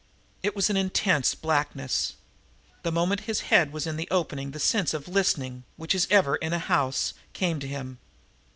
[0.41, 2.13] It was an intense blackness.
[2.81, 6.37] The moment his head was in the opening the sense of listening, which is ever
[6.37, 7.99] in a house, came to him.